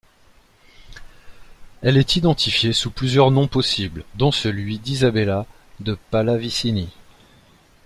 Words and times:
Elle 1.83 1.95
est 1.95 2.15
identifiée 2.15 2.73
sous 2.73 2.89
plusieurs 2.89 3.29
noms 3.29 3.47
possibles, 3.47 4.03
dont 4.15 4.31
celui 4.31 4.79
d'Isabella 4.79 5.45
de 5.79 5.95
Pallavicini. 6.09 6.89